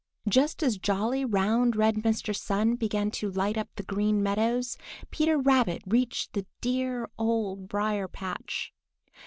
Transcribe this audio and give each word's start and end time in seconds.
Just 0.27 0.63
as 0.63 0.79
jolly, 0.79 1.23
round, 1.23 1.75
red 1.75 1.97
Mr. 1.97 2.35
Sun 2.35 2.77
began 2.77 3.11
to 3.11 3.29
light 3.29 3.55
up 3.55 3.69
the 3.75 3.83
Green 3.83 4.23
Meadows, 4.23 4.75
Peter 5.11 5.37
Rabbit 5.37 5.83
reached 5.85 6.33
the 6.33 6.47
dear 6.59 7.07
Old 7.19 7.67
Briar 7.67 8.07
patch. 8.07 8.73